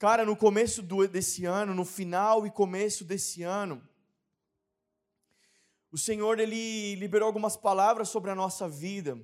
[0.00, 3.86] Cara, no começo do, desse ano, no final e começo desse ano,
[5.92, 9.20] o Senhor ele liberou algumas palavras sobre a nossa vida.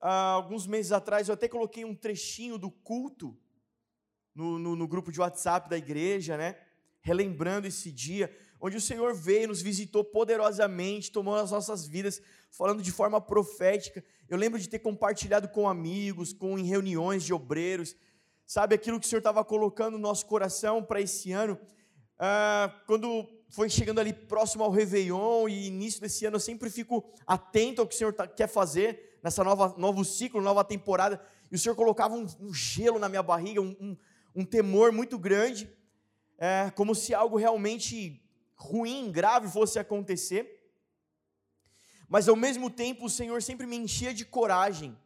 [0.00, 3.36] Há alguns meses atrás eu até coloquei um trechinho do culto
[4.32, 6.56] no, no, no grupo de WhatsApp da igreja, né?
[7.00, 12.80] Relembrando esse dia onde o Senhor veio, nos visitou poderosamente, tomou as nossas vidas, falando
[12.80, 14.04] de forma profética.
[14.28, 17.96] Eu lembro de ter compartilhado com amigos, com em reuniões de obreiros,
[18.48, 21.60] sabe aquilo que o Senhor estava colocando no nosso coração para esse ano.
[22.18, 27.04] Ah, quando foi chegando ali próximo ao Réveillon e início desse ano, eu sempre fico
[27.26, 31.22] atento ao que o Senhor tá, quer fazer nessa nova novo ciclo, nova temporada.
[31.52, 33.96] E o Senhor colocava um, um gelo na minha barriga, um, um,
[34.34, 35.70] um temor muito grande,
[36.38, 38.22] é, como se algo realmente
[38.54, 40.58] ruim, grave fosse acontecer.
[42.08, 44.96] Mas ao mesmo tempo o Senhor sempre me enchia de coragem.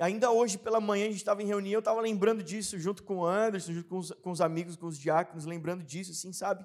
[0.00, 3.18] Ainda hoje pela manhã a gente estava em reunião, eu estava lembrando disso junto com
[3.18, 6.64] o Anderson, junto com os, com os amigos, com os diáconos, lembrando disso, assim, sabe?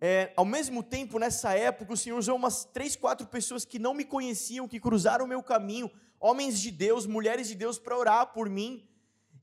[0.00, 3.92] É, ao mesmo tempo, nessa época, o Senhor usou umas três, quatro pessoas que não
[3.92, 8.32] me conheciam, que cruzaram o meu caminho, homens de Deus, mulheres de Deus, para orar
[8.32, 8.88] por mim.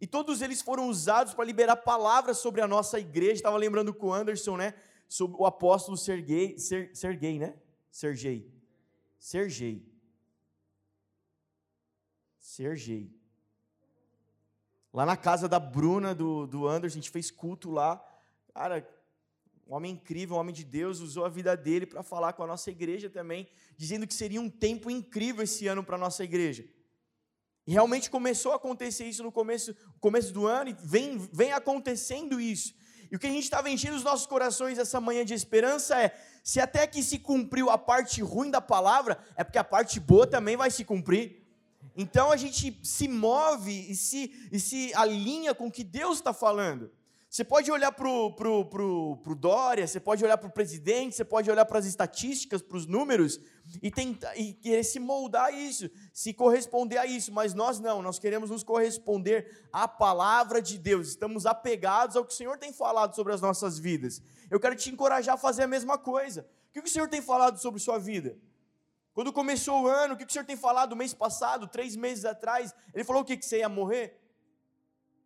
[0.02, 3.34] E todos eles foram usados para liberar palavras sobre a nossa igreja.
[3.34, 4.74] Estava lembrando com o Anderson, né?
[5.08, 7.56] Sobre o apóstolo Sergei, Ser, Sergei né?
[7.92, 8.52] Sergei.
[9.20, 9.95] Sergei.
[12.46, 13.12] Sergei.
[14.94, 18.00] Lá na casa da Bruna, do, do Anderson, a gente fez culto lá.
[18.54, 18.88] Cara,
[19.68, 22.48] um homem incrível, um homem de Deus, usou a vida dele para falar com a
[22.48, 26.64] nossa igreja também, dizendo que seria um tempo incrível esse ano para a nossa igreja.
[27.66, 32.40] E realmente começou a acontecer isso no começo, começo do ano, e vem, vem acontecendo
[32.40, 32.76] isso.
[33.12, 36.16] E o que a gente estava enchendo os nossos corações essa manhã de esperança é:
[36.44, 40.28] se até que se cumpriu a parte ruim da palavra, é porque a parte boa
[40.28, 41.44] também vai se cumprir.
[41.96, 46.34] Então a gente se move e se, e se alinha com o que Deus está
[46.34, 46.92] falando.
[47.36, 51.18] Você pode olhar para o pro, pro, pro Dória, você pode olhar para o presidente,
[51.18, 53.42] você pode olhar para as estatísticas, para os números,
[53.84, 58.02] e, tentar, e querer se moldar a isso, se corresponder a isso, mas nós não,
[58.02, 62.72] nós queremos nos corresponder à palavra de Deus, estamos apegados ao que o Senhor tem
[62.72, 64.22] falado sobre as nossas vidas.
[64.50, 66.48] Eu quero te encorajar a fazer a mesma coisa.
[66.70, 68.38] O que o Senhor tem falado sobre sua vida?
[69.16, 72.76] Quando começou o ano, o que o Senhor tem falado mês passado, três meses atrás?
[72.94, 74.22] Ele falou o que, que você ia morrer?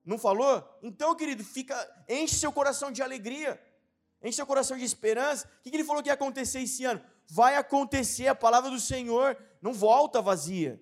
[0.05, 0.63] Não falou?
[0.83, 1.75] Então, querido, fica,
[2.07, 3.59] enche seu coração de alegria,
[4.21, 5.49] enche seu coração de esperança.
[5.59, 7.01] O que ele falou que ia acontecer esse ano?
[7.27, 10.79] Vai acontecer, a palavra do Senhor não volta vazia.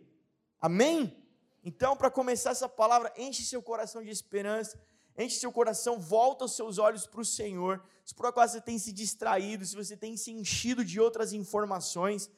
[0.59, 1.15] Amém?
[1.63, 4.77] Então, para começar essa palavra, enche seu coração de esperança,
[5.17, 7.81] enche seu coração, volta os seus olhos para o Senhor.
[8.03, 12.29] Se por acaso você tem se distraído, se você tem se enchido de outras informações,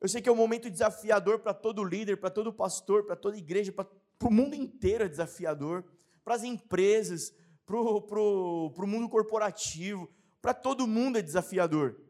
[0.00, 3.36] eu sei que é um momento desafiador para todo líder, para todo pastor, para toda
[3.36, 3.88] igreja, para
[4.22, 5.84] o mundo inteiro é desafiador,
[6.22, 7.32] para as empresas,
[7.64, 10.08] para o mundo corporativo,
[10.40, 12.00] para todo mundo é desafiador,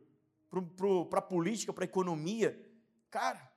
[1.09, 2.61] para a política, para a economia.
[3.11, 3.51] Cara,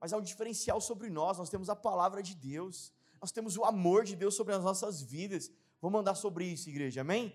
[0.00, 3.64] mas há um diferencial sobre nós, nós temos a palavra de Deus, nós temos o
[3.64, 5.50] amor de Deus sobre as nossas vidas.
[5.80, 7.34] Vamos andar sobre isso, igreja, amém?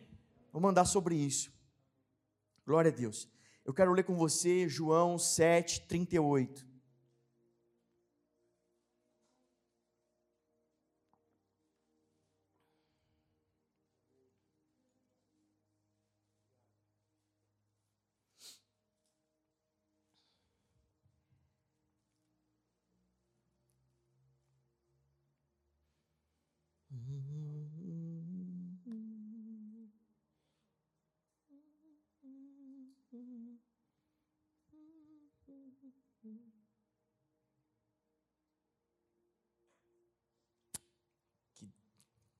[0.51, 1.51] Vamos andar sobre isso.
[2.65, 3.29] Glória a Deus.
[3.65, 6.73] Eu quero ler com você João 7, 38.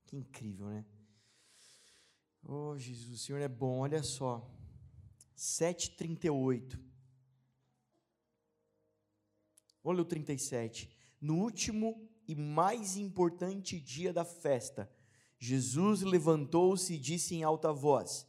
[0.06, 0.86] Que incrível, né?
[2.44, 4.48] Oh, Jesus, o Senhor é bom, olha só.
[5.36, 6.80] 7,38.
[9.84, 10.90] Olha o 37.
[11.20, 14.90] No último e mais importante dia da festa,
[15.40, 18.28] Jesus levantou-se e disse em alta voz: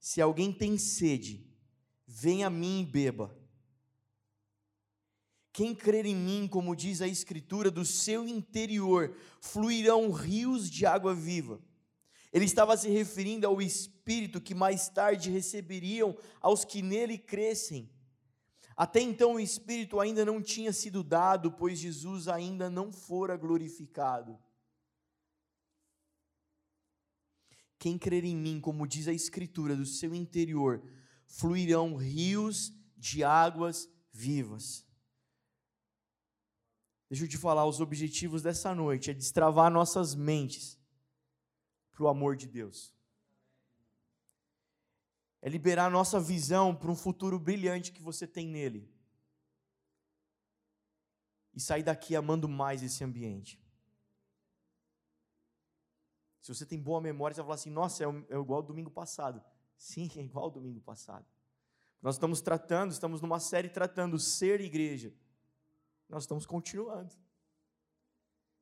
[0.00, 1.46] Se alguém tem sede,
[2.06, 3.37] venha a mim e beba.
[5.52, 11.14] Quem crer em mim, como diz a Escritura, do seu interior fluirão rios de água
[11.14, 11.60] viva.
[12.32, 17.90] Ele estava se referindo ao Espírito que mais tarde receberiam aos que nele crescem.
[18.76, 24.38] Até então o Espírito ainda não tinha sido dado, pois Jesus ainda não fora glorificado.
[27.78, 30.82] Quem crer em mim, como diz a Escritura, do seu interior
[31.26, 34.87] fluirão rios de águas vivas.
[37.08, 40.78] Deixa eu te falar, os objetivos dessa noite é destravar nossas mentes
[41.90, 42.94] para o amor de Deus.
[45.40, 48.92] É liberar nossa visão para um futuro brilhante que você tem nele.
[51.54, 53.60] E sair daqui amando mais esse ambiente.
[56.40, 58.90] Se você tem boa memória, você vai falar assim: nossa, é, é igual ao domingo
[58.90, 59.42] passado.
[59.76, 61.26] Sim, é igual ao domingo passado.
[62.02, 65.12] Nós estamos tratando, estamos numa série tratando ser igreja.
[66.08, 67.14] Nós estamos continuando.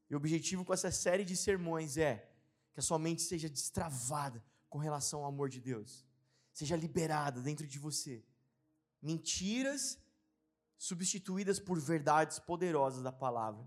[0.08, 2.28] E o objetivo com essa série de sermões é
[2.72, 6.04] que a sua mente seja destravada com relação ao amor de Deus,
[6.52, 8.25] seja liberada dentro de você.
[9.00, 9.98] Mentiras
[10.76, 13.66] substituídas por verdades poderosas da palavra.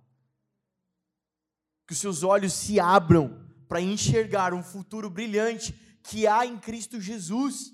[1.87, 5.73] Que os seus olhos se abram para enxergar um futuro brilhante
[6.03, 7.73] que há em Cristo Jesus.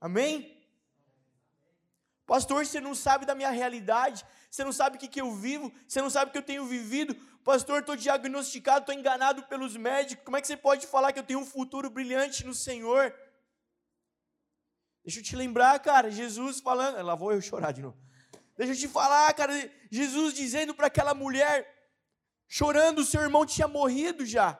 [0.00, 0.55] Amém?
[2.26, 5.72] Pastor, você não sabe da minha realidade, você não sabe o que, que eu vivo,
[5.86, 7.14] você não sabe o que eu tenho vivido.
[7.44, 10.24] Pastor, estou diagnosticado, estou enganado pelos médicos.
[10.24, 13.14] Como é que você pode falar que eu tenho um futuro brilhante no Senhor?
[15.04, 17.00] Deixa eu te lembrar, cara, Jesus falando.
[17.00, 17.96] Lá vou eu chorar de novo.
[18.56, 19.52] Deixa eu te falar, cara,
[19.88, 21.72] Jesus dizendo para aquela mulher,
[22.48, 24.58] chorando, seu irmão tinha morrido já.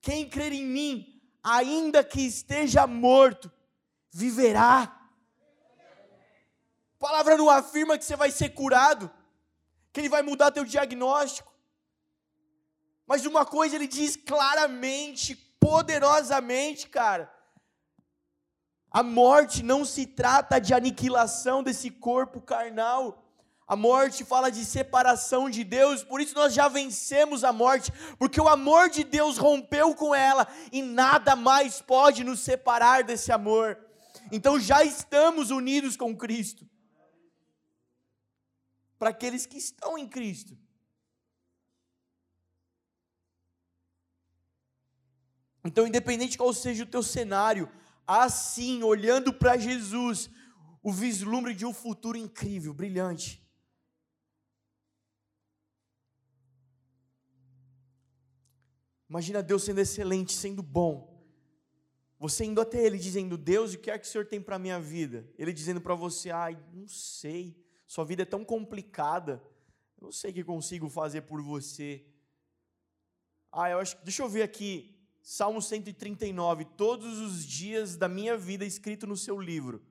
[0.00, 3.50] Quem crer em mim, ainda que esteja morto,
[4.12, 4.99] viverá.
[7.00, 9.10] A palavra não afirma que você vai ser curado,
[9.90, 11.50] que ele vai mudar teu diagnóstico.
[13.06, 17.32] Mas uma coisa ele diz claramente, poderosamente, cara.
[18.90, 23.24] A morte não se trata de aniquilação desse corpo carnal.
[23.66, 28.40] A morte fala de separação de Deus, por isso nós já vencemos a morte, porque
[28.40, 33.78] o amor de Deus rompeu com ela e nada mais pode nos separar desse amor.
[34.30, 36.69] Então já estamos unidos com Cristo.
[39.00, 40.58] Para aqueles que estão em Cristo.
[45.64, 47.72] Então, independente qual seja o teu cenário,
[48.06, 50.28] assim, olhando para Jesus,
[50.82, 53.42] o vislumbre de um futuro incrível, brilhante.
[59.08, 61.24] Imagina Deus sendo excelente, sendo bom.
[62.18, 64.58] Você indo até Ele dizendo, Deus, o que é que o Senhor tem para a
[64.58, 65.26] minha vida?
[65.38, 67.56] Ele dizendo para você, ai, não sei,
[67.90, 69.42] sua vida é tão complicada,
[69.98, 72.06] eu não sei o que consigo fazer por você.
[73.50, 78.64] Ah, eu acho, deixa eu ver aqui, Salmo 139, todos os dias da minha vida
[78.64, 79.84] escrito no seu livro.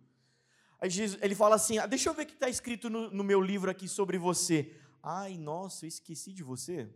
[0.80, 3.22] Aí Jesus, ele fala assim, ah, deixa eu ver o que está escrito no, no
[3.22, 4.74] meu livro aqui sobre você.
[5.04, 6.90] Ai, nossa, eu esqueci de você.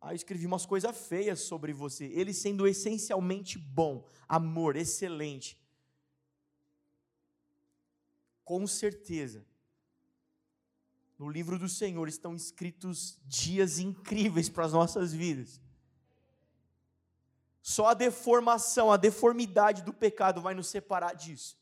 [0.00, 2.04] Ah, eu escrevi umas coisas feias sobre você.
[2.04, 5.60] Ele sendo essencialmente bom, amor, excelente.
[8.44, 9.44] Com certeza,
[11.18, 15.60] no livro do Senhor estão escritos dias incríveis para as nossas vidas.
[17.60, 21.56] Só a deformação, a deformidade do pecado vai nos separar disso.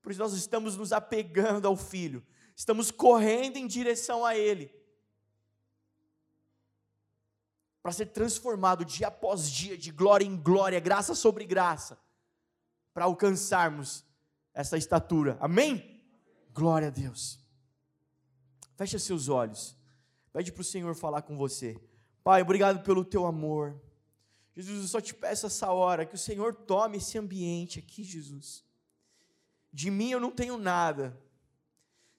[0.00, 2.26] Por isso nós estamos nos apegando ao Filho,
[2.56, 4.78] estamos correndo em direção a Ele
[7.88, 11.98] para ser transformado dia após dia, de glória em glória, graça sobre graça,
[12.92, 14.04] para alcançarmos
[14.58, 15.38] essa estatura.
[15.40, 16.02] Amém?
[16.52, 17.38] Glória a Deus.
[18.74, 19.76] Feche seus olhos.
[20.32, 21.80] Pede para o Senhor falar com você.
[22.24, 23.80] Pai, obrigado pelo teu amor.
[24.56, 28.64] Jesus, eu só te peço essa hora que o Senhor tome esse ambiente aqui, Jesus.
[29.72, 31.16] De mim eu não tenho nada.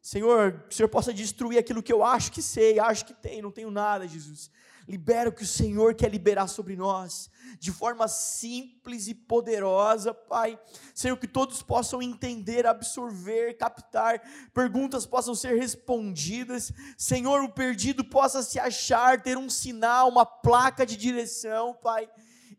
[0.02, 3.42] Senhor, que o Senhor possa destruir aquilo que eu acho que sei, acho que tem,
[3.42, 4.50] não tenho nada, Jesus.
[4.90, 7.30] Libera o que o Senhor quer liberar sobre nós,
[7.60, 10.60] de forma simples e poderosa, Pai.
[10.96, 14.20] Senhor, que todos possam entender, absorver, captar,
[14.52, 16.74] perguntas possam ser respondidas.
[16.98, 22.10] Senhor, o perdido possa se achar, ter um sinal, uma placa de direção, Pai.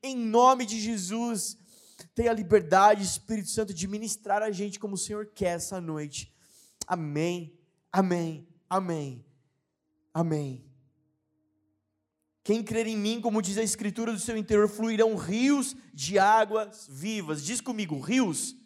[0.00, 1.58] Em nome de Jesus,
[2.14, 6.32] tenha liberdade, Espírito Santo, de ministrar a gente como o Senhor quer essa noite.
[6.86, 7.58] Amém,
[7.92, 9.26] amém, amém,
[10.14, 10.69] amém.
[12.42, 16.86] Quem crer em mim, como diz a Escritura, do seu interior fluirão rios de águas
[16.88, 17.44] vivas.
[17.44, 18.56] Diz comigo, rios.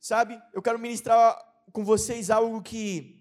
[0.00, 1.38] Sabe, eu quero ministrar
[1.72, 3.16] com vocês algo que.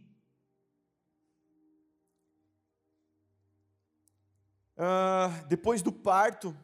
[4.77, 6.57] Uh, depois do parto,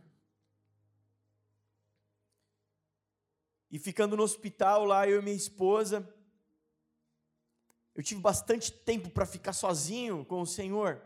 [3.69, 6.09] e ficando no hospital lá, eu e minha esposa,
[7.93, 11.01] eu tive bastante tempo para ficar sozinho com o Senhor.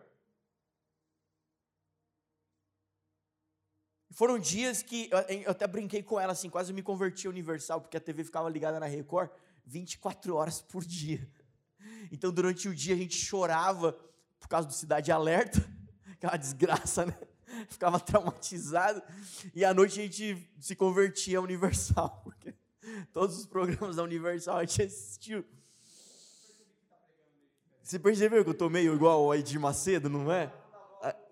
[4.20, 5.10] Foram dias que
[5.46, 8.50] eu até brinquei com ela assim, quase me converti a Universal, porque a TV ficava
[8.50, 9.30] ligada na Record
[9.66, 11.26] 24 horas por dia.
[12.12, 13.98] Então, durante o dia a gente chorava
[14.38, 15.66] por causa do Cidade Alerta,
[16.12, 17.18] aquela desgraça, né?
[17.70, 19.02] Ficava traumatizado.
[19.56, 22.54] E à noite a gente se convertia a Universal, porque
[23.14, 25.46] todos os programas da Universal a gente assistiu.
[27.82, 30.52] Você percebeu que eu tô meio igual ao Edir Macedo, não é?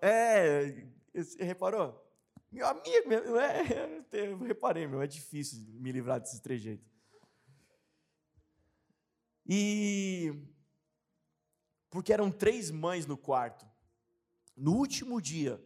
[0.00, 2.07] É, você reparou?
[2.50, 3.62] Meu amigo, não é?
[4.12, 6.86] Eu reparei, meu, é difícil me livrar desses trejeitos.
[9.46, 10.34] E
[11.90, 13.66] porque eram três mães no quarto.
[14.56, 15.62] No último dia,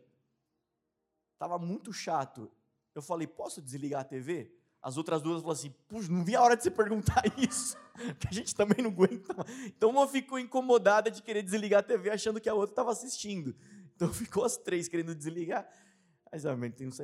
[1.33, 2.51] estava muito chato.
[2.95, 4.53] Eu falei, posso desligar a TV?
[4.81, 7.77] As outras duas falaram assim, puxa, não vi a hora de você perguntar isso,
[8.19, 9.35] que a gente também não aguenta.
[9.67, 13.55] Então uma ficou incomodada de querer desligar a TV achando que a outra estava assistindo.
[13.95, 15.69] Então ficou as três querendo desligar.
[16.33, 16.59] Mas não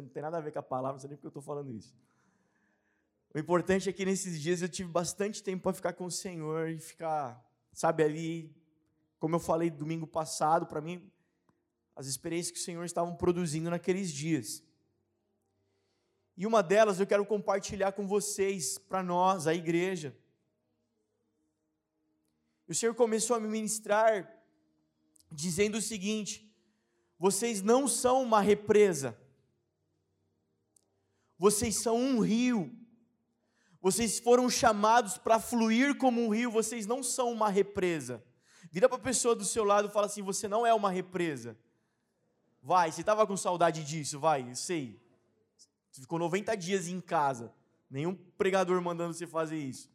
[0.09, 1.95] tem nada a ver com a palavra, não sei nem porque eu estou falando isso.
[3.35, 6.71] O importante é que nesses dias eu tive bastante tempo para ficar com o Senhor
[6.71, 8.57] e ficar, sabe, ali,
[9.19, 11.13] como eu falei domingo passado, para mim,
[11.95, 14.63] as experiências que o Senhor estavam produzindo naqueles dias.
[16.35, 20.17] E uma delas eu quero compartilhar com vocês, para nós, a igreja.
[22.67, 24.33] O Senhor começou a me ministrar
[25.31, 26.48] dizendo o seguinte:
[27.19, 29.19] vocês não são uma represa,
[31.37, 32.79] vocês são um rio
[33.81, 38.23] vocês foram chamados para fluir como um rio, vocês não são uma represa.
[38.71, 41.57] Vira para a pessoa do seu lado e fala assim: você não é uma represa.
[42.61, 45.01] Vai, você estava com saudade disso, vai, eu sei.
[45.91, 47.55] Você ficou 90 dias em casa,
[47.89, 49.91] nenhum pregador mandando você fazer isso.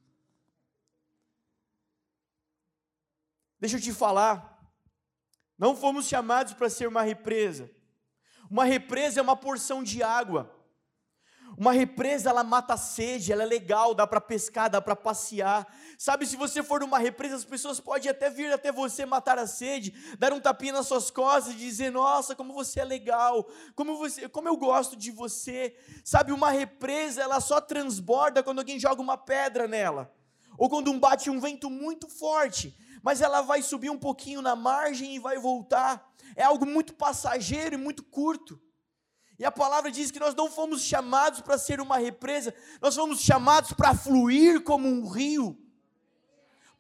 [3.60, 4.53] Deixa eu te falar,
[5.58, 7.70] não fomos chamados para ser uma represa.
[8.50, 10.54] Uma represa é uma porção de água.
[11.56, 15.68] Uma represa, ela mata a sede, ela é legal, dá para pescar, dá para passear.
[16.00, 19.46] Sabe, se você for numa represa, as pessoas podem até vir até você matar a
[19.46, 23.98] sede, dar um tapinha nas suas costas e dizer: "Nossa, como você é legal, como
[23.98, 25.76] você, como eu gosto de você".
[26.04, 30.12] Sabe, uma represa, ela só transborda quando alguém joga uma pedra nela,
[30.58, 34.56] ou quando um bate um vento muito forte, mas ela vai subir um pouquinho na
[34.56, 36.10] margem e vai voltar.
[36.36, 38.60] É algo muito passageiro e muito curto.
[39.38, 43.20] E a palavra diz que nós não fomos chamados para ser uma represa, nós fomos
[43.20, 45.63] chamados para fluir como um rio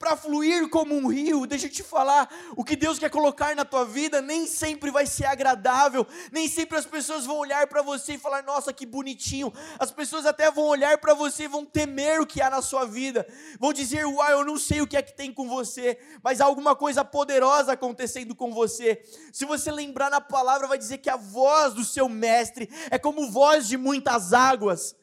[0.03, 1.47] para fluir como um rio.
[1.47, 5.05] Deixa eu te falar, o que Deus quer colocar na tua vida nem sempre vai
[5.05, 9.53] ser agradável, nem sempre as pessoas vão olhar para você e falar: "Nossa, que bonitinho".
[9.79, 12.85] As pessoas até vão olhar para você e vão temer o que há na sua
[12.85, 13.25] vida.
[13.57, 16.45] Vão dizer: "Uai, eu não sei o que é que tem com você", mas há
[16.45, 19.01] alguma coisa poderosa acontecendo com você.
[19.31, 23.31] Se você lembrar na palavra, vai dizer que a voz do seu mestre é como
[23.31, 24.97] voz de muitas águas.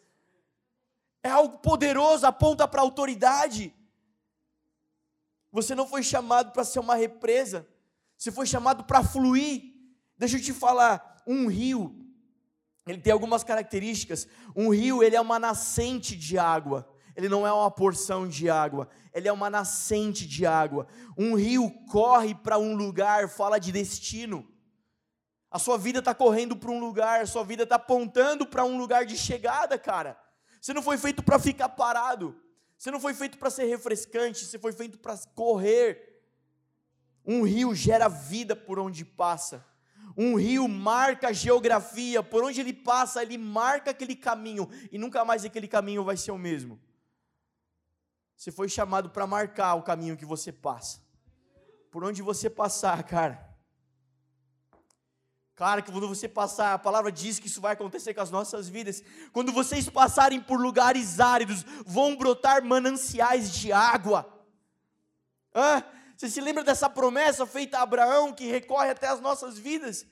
[1.23, 3.75] É algo poderoso, aponta para a autoridade.
[5.53, 7.67] Você não foi chamado para ser uma represa,
[8.17, 9.75] você foi chamado para fluir.
[10.17, 12.01] Deixa eu te falar, um rio,
[12.87, 14.27] ele tem algumas características.
[14.55, 16.89] Um rio, ele é uma nascente de água.
[17.17, 20.87] Ele não é uma porção de água, ele é uma nascente de água.
[21.19, 24.49] Um rio corre para um lugar, fala de destino.
[25.51, 28.79] A sua vida está correndo para um lugar, a sua vida está apontando para um
[28.79, 30.17] lugar de chegada, cara.
[30.61, 32.41] Você não foi feito para ficar parado.
[32.81, 36.19] Você não foi feito para ser refrescante, você foi feito para correr.
[37.27, 39.63] Um rio gera vida por onde passa.
[40.17, 45.27] Um rio marca a geografia, por onde ele passa, ele marca aquele caminho e nunca
[45.27, 46.81] mais aquele caminho vai ser o mesmo.
[48.35, 51.03] Você foi chamado para marcar o caminho que você passa.
[51.91, 53.50] Por onde você passar, cara,
[55.61, 58.67] Claro que quando você passar, a palavra diz que isso vai acontecer com as nossas
[58.67, 59.05] vidas.
[59.31, 64.27] Quando vocês passarem por lugares áridos, vão brotar mananciais de água.
[65.55, 65.83] Ah,
[66.17, 70.07] você se lembra dessa promessa feita a Abraão que recorre até as nossas vidas?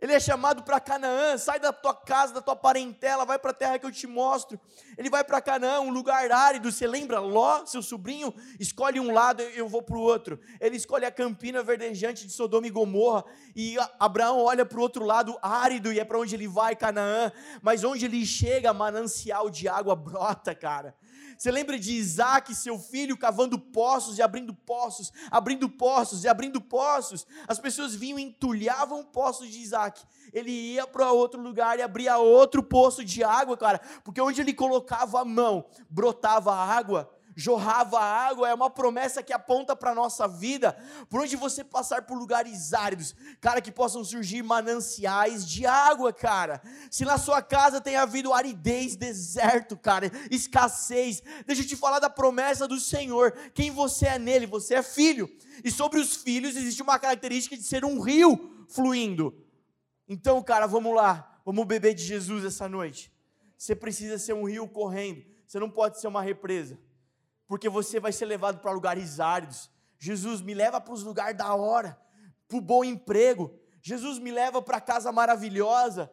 [0.00, 3.54] Ele é chamado para Canaã, sai da tua casa, da tua parentela, vai para a
[3.54, 4.58] terra que eu te mostro.
[4.96, 6.72] Ele vai para Canaã, um lugar árido.
[6.72, 7.20] Você lembra?
[7.20, 10.40] Ló, seu sobrinho, escolhe um lado, eu vou para o outro.
[10.58, 13.24] Ele escolhe a campina verdejante de Sodoma e Gomorra.
[13.54, 17.30] E Abraão olha para o outro lado, árido, e é para onde ele vai, Canaã.
[17.60, 20.96] Mas onde ele chega, manancial de água brota, cara.
[21.40, 26.60] Você lembra de Isaac, seu filho, cavando poços e abrindo poços, abrindo poços e abrindo
[26.60, 27.26] poços?
[27.48, 30.02] As pessoas vinham e entulhavam poços de Isaac.
[30.34, 34.52] Ele ia para outro lugar e abria outro poço de água, cara, porque onde ele
[34.52, 40.28] colocava a mão, brotava água jorrava água, é uma promessa que aponta para a nossa
[40.28, 40.76] vida,
[41.08, 46.60] por onde você passar por lugares áridos, cara, que possam surgir mananciais de água, cara.
[46.90, 52.10] Se na sua casa tem havido aridez, deserto, cara, escassez, deixa eu te falar da
[52.10, 55.28] promessa do Senhor, quem você é nele, você é filho,
[55.64, 59.34] e sobre os filhos existe uma característica de ser um rio fluindo.
[60.06, 63.10] Então, cara, vamos lá, vamos beber de Jesus essa noite.
[63.56, 66.78] Você precisa ser um rio correndo, você não pode ser uma represa,
[67.50, 69.68] porque você vai ser levado para lugares áridos.
[69.98, 72.00] Jesus me leva para os lugares da hora,
[72.46, 73.52] para o bom emprego.
[73.82, 76.08] Jesus me leva para a casa maravilhosa,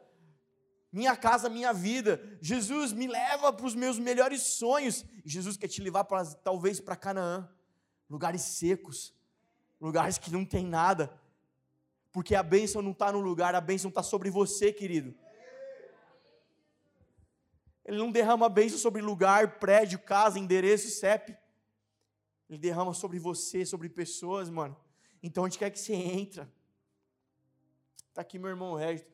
[0.91, 2.19] minha casa, minha vida.
[2.41, 5.05] Jesus me leva para os meus melhores sonhos.
[5.23, 7.47] Jesus quer te levar para talvez para Canaã,
[8.09, 9.13] lugares secos,
[9.79, 11.21] lugares que não tem nada,
[12.11, 15.13] porque a bênção não está no lugar, a bênção está sobre você, querido.
[17.87, 21.37] Ele não derrama bênção sobre lugar, prédio, casa, endereço, CEP.
[22.49, 24.75] Ele derrama sobre você, sobre pessoas, mano.
[25.23, 26.51] Então onde quer que você entra?
[28.09, 29.07] Está aqui meu irmão Regis.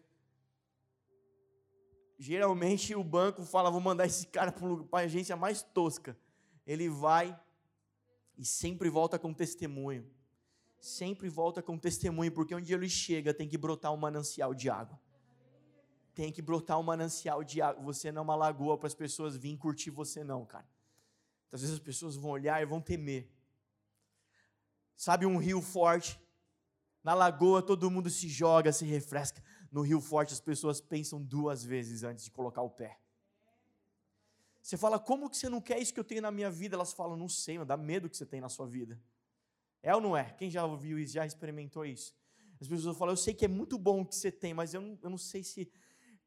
[2.18, 6.18] Geralmente o banco fala, vou mandar esse cara para a agência mais tosca.
[6.66, 7.40] Ele vai
[8.38, 10.10] e sempre volta com testemunho.
[10.80, 15.00] Sempre volta com testemunho, porque onde ele chega tem que brotar um manancial de água.
[16.14, 17.84] Tem que brotar um manancial de água.
[17.84, 20.68] Você não é uma lagoa para as pessoas virem curtir você, não, cara.
[21.52, 23.30] Às vezes as pessoas vão olhar e vão temer.
[24.96, 26.20] Sabe um rio forte?
[27.04, 29.44] Na lagoa todo mundo se joga, se refresca
[29.74, 33.00] no Rio Forte as pessoas pensam duas vezes antes de colocar o pé.
[34.62, 36.76] Você fala, como que você não quer isso que eu tenho na minha vida?
[36.76, 39.02] Elas falam, não sei, mas dá medo que você tem na sua vida.
[39.82, 40.32] É ou não é?
[40.34, 42.16] Quem já ouviu isso, já experimentou isso?
[42.62, 44.80] As pessoas falam, eu sei que é muito bom o que você tem, mas eu
[44.80, 45.70] não, eu não sei se.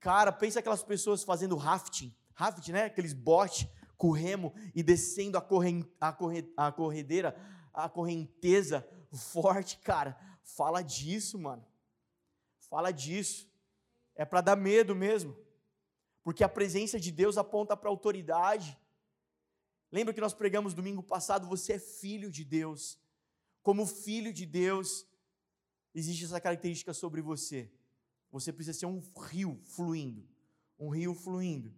[0.01, 2.85] Cara, pensa aquelas pessoas fazendo rafting, rafting, né?
[2.85, 7.37] Aqueles botes com remo e descendo a, corren, a, corre, a corredeira,
[7.73, 10.19] a correnteza forte, cara.
[10.43, 11.67] Fala disso, mano
[12.69, 13.51] fala disso.
[14.15, 15.37] É para dar medo mesmo.
[16.23, 18.77] Porque a presença de Deus aponta para autoridade.
[19.91, 21.47] Lembra que nós pregamos domingo passado?
[21.47, 22.99] Você é filho de Deus.
[23.63, 25.07] Como filho de Deus,
[25.95, 27.71] existe essa característica sobre você.
[28.31, 30.27] Você precisa ser um rio fluindo.
[30.79, 31.73] Um rio fluindo.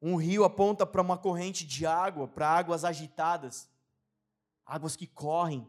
[0.00, 3.68] Um rio aponta para uma corrente de água, para águas agitadas,
[4.64, 5.66] águas que correm,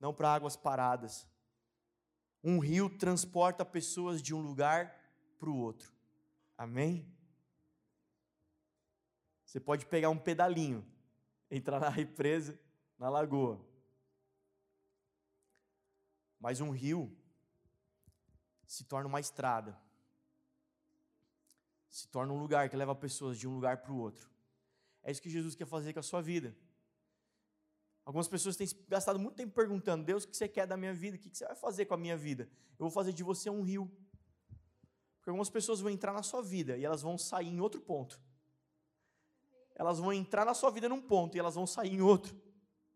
[0.00, 1.26] não para águas paradas.
[2.42, 4.94] Um rio transporta pessoas de um lugar
[5.38, 5.92] para o outro.
[6.58, 7.06] Amém?
[9.44, 10.84] Você pode pegar um pedalinho,
[11.50, 12.58] entrar na represa,
[12.98, 13.60] na lagoa.
[16.40, 17.14] Mas um rio
[18.66, 19.78] se torna uma estrada.
[21.88, 24.30] Se torna um lugar que leva pessoas de um lugar para o outro.
[25.02, 26.56] É isso que Jesus quer fazer com a sua vida.
[28.04, 31.16] Algumas pessoas têm gastado muito tempo perguntando: Deus, o que você quer da minha vida?
[31.16, 32.48] O que você vai fazer com a minha vida?
[32.72, 33.90] Eu vou fazer de você um rio.
[35.18, 38.20] Porque algumas pessoas vão entrar na sua vida e elas vão sair em outro ponto.
[39.74, 42.34] Elas vão entrar na sua vida num ponto e elas vão sair em outro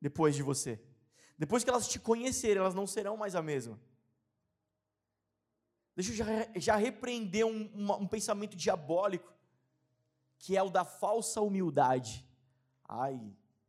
[0.01, 0.83] depois de você.
[1.37, 3.79] Depois que elas te conhecerem, elas não serão mais a mesma.
[5.97, 9.33] Deixa eu já, já repreender um, um, pensamento diabólico,
[10.39, 12.27] que é o da falsa humildade.
[12.89, 13.21] Ai,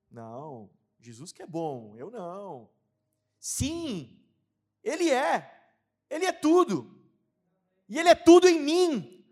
[0.09, 2.69] não, Jesus que é bom, eu não.
[3.39, 4.19] Sim,
[4.83, 5.69] Ele é.
[6.09, 6.99] Ele é tudo.
[7.87, 9.23] E Ele é tudo em mim.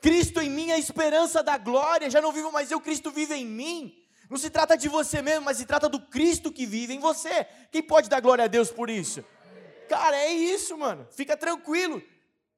[0.00, 2.10] Cristo em mim é a esperança da glória.
[2.10, 3.99] Já não vivo mais eu, Cristo vive em mim.
[4.30, 7.46] Não se trata de você mesmo, mas se trata do Cristo que vive em você.
[7.70, 9.24] Quem pode dar glória a Deus por isso?
[9.88, 11.06] Cara, é isso, mano.
[11.10, 12.00] Fica tranquilo.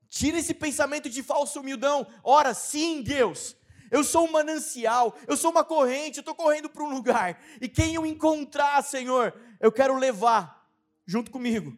[0.08, 2.06] Tira esse pensamento de falso humildão.
[2.22, 3.56] Ora, sim, Deus
[3.92, 7.68] eu sou um manancial, eu sou uma corrente, eu estou correndo para um lugar, e
[7.68, 10.66] quem eu encontrar, Senhor, eu quero levar
[11.04, 11.76] junto comigo.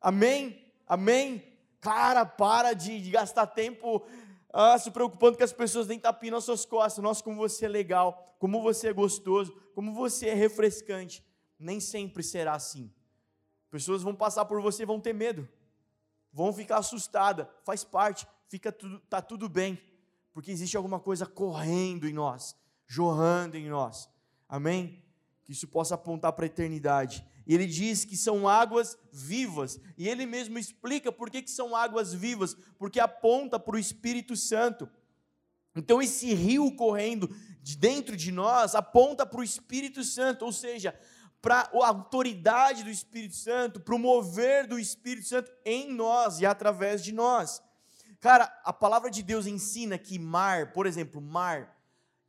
[0.00, 0.72] Amém?
[0.86, 1.42] Amém?
[1.80, 4.06] Cara, para de, de gastar tempo
[4.54, 7.02] ah, se preocupando que as pessoas nem tapem nas suas costas.
[7.02, 11.24] Nossa, como você é legal, como você é gostoso, como você é refrescante.
[11.58, 12.92] Nem sempre será assim.
[13.70, 15.48] Pessoas vão passar por você e vão ter medo,
[16.32, 19.80] vão ficar assustadas, faz parte, fica tudo, tá tudo bem
[20.34, 22.56] porque existe alguma coisa correndo em nós,
[22.88, 24.10] jorrando em nós.
[24.48, 25.00] Amém?
[25.44, 27.24] Que isso possa apontar para a eternidade.
[27.46, 29.78] Ele diz que são águas vivas.
[29.98, 34.36] E ele mesmo explica por que, que são águas vivas, porque aponta para o Espírito
[34.36, 34.88] Santo.
[35.76, 37.28] Então, esse rio correndo
[37.60, 40.98] de dentro de nós aponta para o Espírito Santo, ou seja,
[41.42, 46.46] para a autoridade do Espírito Santo, para o mover do Espírito Santo em nós e
[46.46, 47.62] através de nós.
[48.20, 51.76] Cara, a palavra de Deus ensina que mar, por exemplo, mar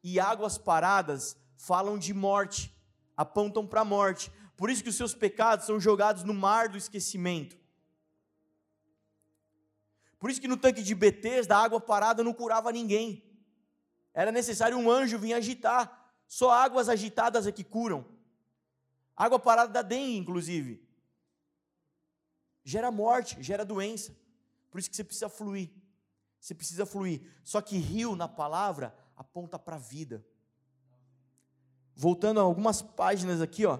[0.04, 2.76] e águas paradas falam de morte,
[3.16, 4.30] apontam para a morte.
[4.56, 7.58] Por isso que os seus pecados são jogados no mar do esquecimento.
[10.20, 13.24] Por isso que no tanque de Betesda a água parada não curava ninguém.
[14.14, 16.14] Era necessário um anjo vir agitar.
[16.28, 18.06] Só águas agitadas é que curam.
[19.16, 20.84] Água parada da dengue, inclusive.
[22.64, 24.16] gera morte, gera doença.
[24.72, 25.70] Por isso que você precisa fluir.
[26.40, 27.22] Você precisa fluir.
[27.44, 30.26] Só que rio na palavra aponta para a vida.
[31.96, 33.80] Voltando a algumas páginas aqui, ó,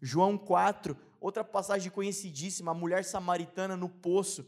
[0.00, 4.46] João 4, outra passagem conhecidíssima, a mulher samaritana no poço,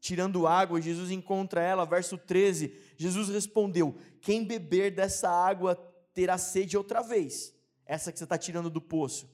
[0.00, 2.74] tirando água, Jesus encontra ela, verso 13.
[2.96, 5.76] Jesus respondeu: Quem beber dessa água
[6.14, 7.54] terá sede outra vez,
[7.84, 9.28] essa que você está tirando do poço.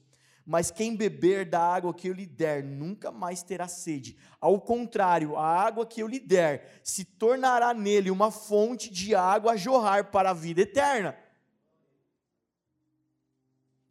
[0.45, 4.17] Mas quem beber da água que eu lhe der nunca mais terá sede.
[4.41, 9.53] Ao contrário, a água que eu lhe der se tornará nele uma fonte de água
[9.53, 11.17] a jorrar para a vida eterna.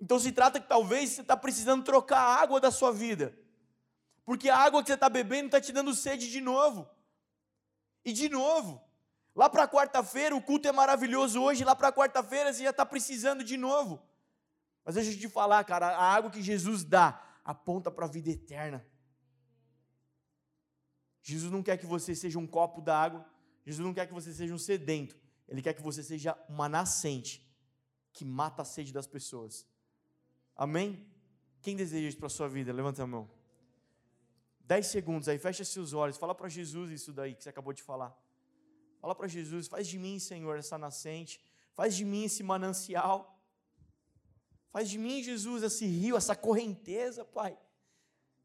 [0.03, 3.38] Então se trata que talvez você está precisando trocar a água da sua vida.
[4.25, 6.91] Porque a água que você está bebendo está te dando sede de novo.
[8.05, 8.83] E de novo.
[9.33, 11.62] Lá para quarta-feira, o culto é maravilhoso hoje.
[11.62, 14.03] Lá para quarta-feira você já está precisando de novo.
[14.85, 18.29] Mas deixa eu te falar, cara, a água que Jesus dá aponta para a vida
[18.29, 18.85] eterna.
[21.23, 23.25] Jesus não quer que você seja um copo d'água,
[23.65, 27.49] Jesus não quer que você seja um sedento, Ele quer que você seja uma nascente
[28.12, 29.65] que mata a sede das pessoas.
[30.57, 31.07] Amém?
[31.61, 32.73] Quem deseja isso para a sua vida?
[32.73, 33.31] Levanta a mão.
[34.61, 37.83] Dez segundos aí, fecha seus olhos, fala para Jesus isso daí que você acabou de
[37.83, 38.17] falar.
[39.01, 41.41] Fala para Jesus, faz de mim, Senhor, essa nascente,
[41.75, 43.41] faz de mim esse manancial.
[44.71, 47.59] Faz de mim, Jesus, esse rio, essa correnteza, Pai.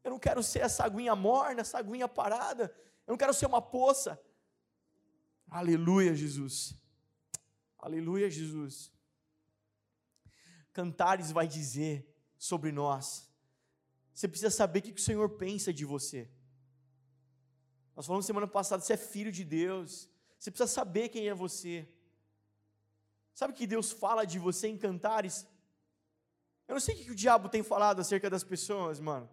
[0.04, 2.74] Eu não quero ser essa aguinha morna, essa aguinha parada.
[3.06, 4.20] Eu não quero ser uma poça.
[5.48, 6.74] Aleluia, Jesus.
[7.78, 8.92] Aleluia, Jesus.
[10.78, 13.28] Cantares vai dizer sobre nós.
[14.14, 16.30] Você precisa saber o que o Senhor pensa de você.
[17.96, 20.08] Nós falamos semana passada, você é filho de Deus.
[20.38, 21.88] Você precisa saber quem é você.
[23.34, 25.44] Sabe que Deus fala de você em cantares?
[26.68, 29.28] Eu não sei o que o diabo tem falado acerca das pessoas, mano.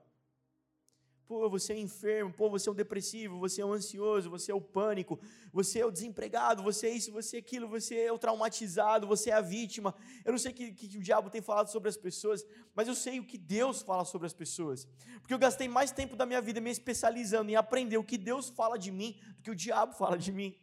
[1.27, 4.55] Pô, você é enfermo, pô, você é um depressivo, você é um ansioso, você é
[4.55, 5.19] o pânico,
[5.51, 9.31] você é o desempregado, você é isso, você é aquilo, você é o traumatizado, você
[9.31, 9.95] é a vítima.
[10.23, 12.93] Eu não sei o que, que o diabo tem falado sobre as pessoas, mas eu
[12.93, 14.88] sei o que Deus fala sobre as pessoas.
[15.19, 18.49] Porque eu gastei mais tempo da minha vida me especializando em aprender o que Deus
[18.49, 20.55] fala de mim do que o diabo fala de mim.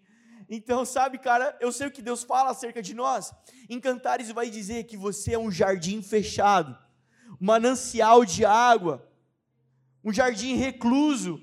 [0.48, 3.32] Então, sabe, cara, eu sei o que Deus fala acerca de nós.
[3.68, 6.78] Em Cantares vai dizer que você é um jardim fechado,
[7.40, 9.10] um manancial de água,
[10.04, 11.40] um jardim recluso.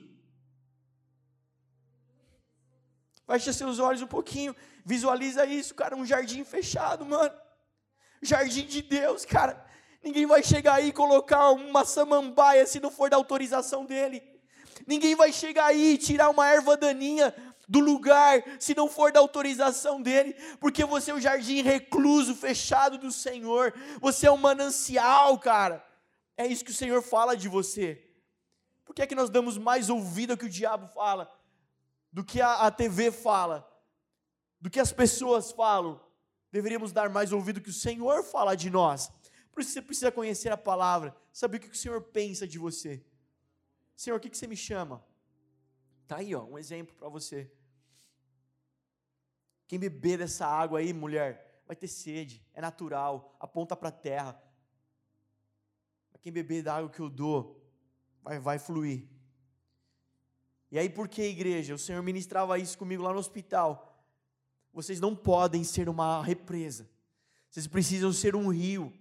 [3.25, 7.31] Fecha seus olhos um pouquinho, visualiza isso, cara, um jardim fechado, mano.
[8.21, 9.65] Jardim de Deus, cara.
[10.03, 14.23] Ninguém vai chegar aí e colocar uma samambaia se não for da autorização dele.
[14.87, 17.33] Ninguém vai chegar aí e tirar uma erva daninha
[17.67, 22.97] do lugar, se não for da autorização dele, porque você é o jardim recluso, fechado
[22.97, 25.85] do Senhor, você é um manancial, cara.
[26.35, 28.08] É isso que o Senhor fala de você.
[28.89, 31.31] Por que é que nós damos mais ouvido ao que o diabo fala,
[32.11, 33.71] do que a, a TV fala,
[34.59, 36.03] do que as pessoas falam?
[36.51, 39.11] Deveríamos dar mais ouvido ao que o Senhor fala de nós.
[39.51, 43.05] Por isso você precisa conhecer a palavra, saber o que o Senhor pensa de você.
[43.95, 45.05] Senhor, o que, que você me chama?
[46.07, 47.47] Tá aí, ó, um exemplo para você.
[49.67, 54.43] Quem beber dessa água aí, mulher, vai ter sede, é natural, aponta para a terra.
[56.21, 57.58] Quem beber da água que eu dou,
[58.23, 59.07] vai, vai fluir.
[60.71, 61.73] E aí, por que, igreja?
[61.73, 64.03] O Senhor ministrava isso comigo lá no hospital.
[64.71, 66.89] Vocês não podem ser uma represa,
[67.49, 68.93] vocês precisam ser um rio.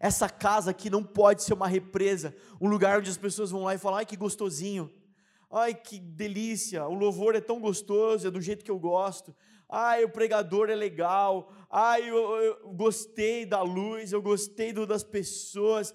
[0.00, 3.74] Essa casa aqui não pode ser uma represa, um lugar onde as pessoas vão lá
[3.74, 4.92] e falam: ai que gostosinho,
[5.48, 9.32] ai que delícia, o louvor é tão gostoso, é do jeito que eu gosto,
[9.74, 11.50] Ai, o pregador é legal.
[11.70, 15.94] Ai, eu, eu gostei da luz, eu gostei do, das pessoas.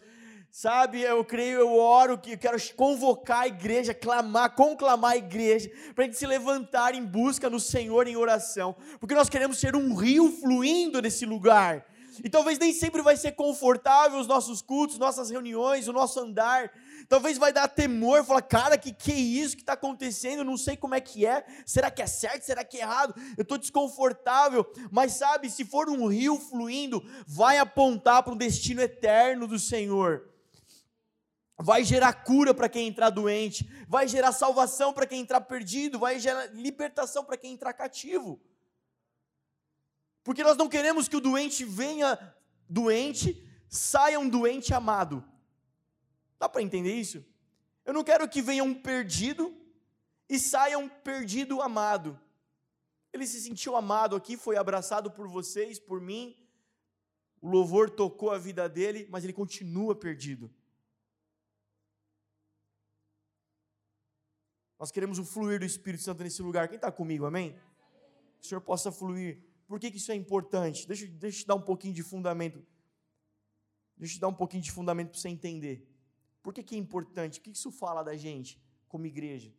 [0.49, 5.69] Sabe, eu creio, eu oro, que eu quero convocar a igreja, clamar, conclamar a igreja,
[5.93, 9.75] para a gente se levantar em busca no Senhor em oração, porque nós queremos ser
[9.75, 11.85] um rio fluindo nesse lugar.
[12.23, 16.71] E talvez nem sempre vai ser confortável os nossos cultos, nossas reuniões, o nosso andar,
[17.09, 20.39] Talvez vai dar temor, falar, cara, que que é isso que está acontecendo?
[20.39, 21.45] Eu não sei como é que é.
[21.65, 22.43] Será que é certo?
[22.43, 23.15] Será que é errado?
[23.37, 24.65] Eu estou desconfortável.
[24.91, 30.27] Mas sabe, se for um rio fluindo, vai apontar para um destino eterno do Senhor.
[31.57, 36.19] Vai gerar cura para quem entrar doente, vai gerar salvação para quem entrar perdido, vai
[36.19, 38.39] gerar libertação para quem entrar cativo.
[40.23, 42.19] Porque nós não queremos que o doente venha
[42.69, 45.23] doente, saia um doente amado.
[46.37, 47.25] Dá para entender isso?
[47.83, 49.55] Eu não quero que venha um perdido
[50.29, 52.19] e saia um perdido amado.
[53.11, 56.35] Ele se sentiu amado aqui, foi abraçado por vocês, por mim.
[57.41, 60.53] O louvor tocou a vida dele, mas ele continua perdido.
[64.79, 66.67] Nós queremos o fluir do Espírito Santo nesse lugar.
[66.67, 67.53] Quem está comigo, amém?
[68.39, 69.41] Que o Senhor possa fluir.
[69.67, 70.87] Por que, que isso é importante?
[70.87, 72.63] Deixa, deixa eu te dar um pouquinho de fundamento.
[73.97, 75.87] Deixa eu te dar um pouquinho de fundamento para você entender.
[76.43, 77.39] Por que, que é importante?
[77.39, 79.53] O que isso fala da gente como igreja?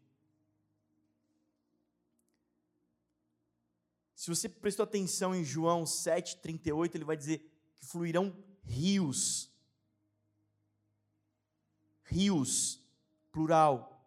[4.15, 7.39] Se você prestou atenção em João 7,38, ele vai dizer
[7.77, 9.51] que fluirão rios.
[12.05, 12.83] Rios,
[13.31, 13.98] plural,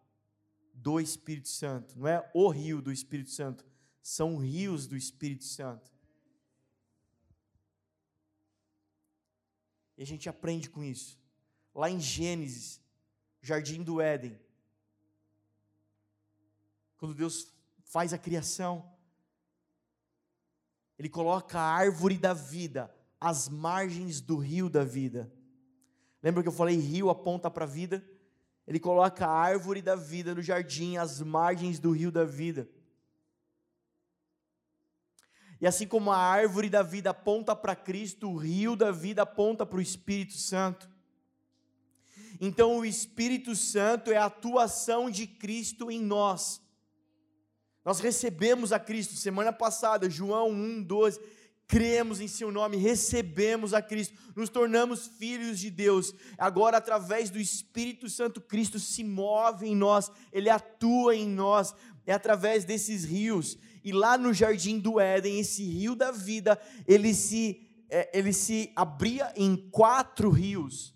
[0.82, 1.98] do Espírito Santo.
[1.98, 3.64] Não é o rio do Espírito Santo,
[4.02, 5.90] são rios do Espírito Santo.
[9.96, 11.18] E a gente aprende com isso.
[11.74, 12.80] Lá em Gênesis,
[13.40, 14.38] Jardim do Éden,
[16.96, 17.52] quando Deus
[17.84, 18.90] faz a criação,
[20.98, 25.32] Ele coloca a árvore da vida às margens do rio da vida.
[26.22, 28.04] Lembra que eu falei rio aponta para a vida?
[28.66, 32.68] Ele coloca a árvore da vida no jardim às margens do rio da vida.
[35.60, 39.64] E assim como a árvore da vida aponta para Cristo, o rio da vida aponta
[39.64, 40.90] para o Espírito Santo.
[42.40, 46.60] Então, o Espírito Santo é a atuação de Cristo em nós.
[47.84, 51.20] Nós recebemos a Cristo semana passada, João 1, 12.
[51.66, 56.14] Cremos em Seu nome, recebemos a Cristo, nos tornamos filhos de Deus.
[56.36, 61.74] Agora, através do Espírito Santo, Cristo se move em nós, Ele atua em nós.
[62.04, 67.12] É através desses rios e lá no jardim do Éden, esse rio da vida, ele
[67.12, 70.94] se, é, ele se abria em quatro rios.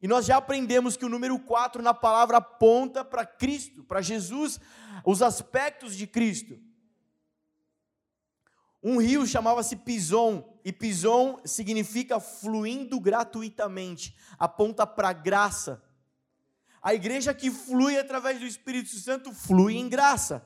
[0.00, 4.60] E nós já aprendemos que o número quatro na palavra aponta para Cristo, para Jesus,
[5.04, 6.60] os aspectos de Cristo.
[8.88, 15.84] Um rio chamava-se Pison, e Pison significa fluindo gratuitamente, aponta para graça.
[16.80, 20.42] A igreja que flui através do Espírito Santo flui em graça.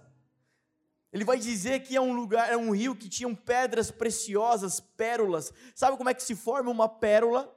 [1.13, 5.53] Ele vai dizer que é um lugar, é um rio que tinha pedras preciosas, pérolas.
[5.73, 7.57] Sabe como é que se forma uma pérola?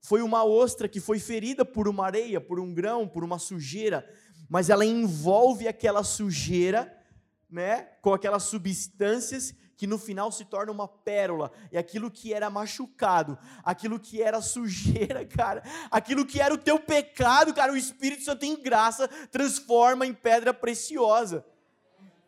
[0.00, 4.04] Foi uma ostra que foi ferida por uma areia, por um grão, por uma sujeira,
[4.48, 6.92] mas ela envolve aquela sujeira,
[7.48, 11.50] né, com aquelas substâncias que no final se torna uma pérola.
[11.72, 16.78] E aquilo que era machucado, aquilo que era sujeira, cara, aquilo que era o teu
[16.78, 21.44] pecado, cara, o Espírito Santo em graça transforma em pedra preciosa.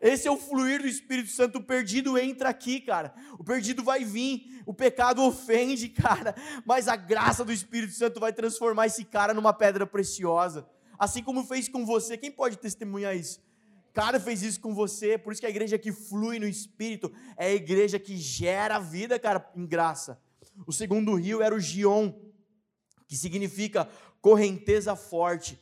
[0.01, 1.59] Esse é o fluir do Espírito Santo.
[1.59, 3.15] O perdido entra aqui, cara.
[3.39, 4.61] O perdido vai vir.
[4.65, 6.35] O pecado ofende, cara.
[6.65, 10.67] Mas a graça do Espírito Santo vai transformar esse cara numa pedra preciosa.
[10.99, 12.17] Assim como fez com você.
[12.17, 13.39] Quem pode testemunhar isso?
[13.95, 15.17] Cara fez isso com você.
[15.17, 19.17] Por isso que a igreja que flui no Espírito é a igreja que gera vida,
[19.17, 20.21] cara, em graça.
[20.67, 22.13] O segundo rio era o Gion,
[23.07, 23.89] que significa
[24.21, 25.59] correnteza forte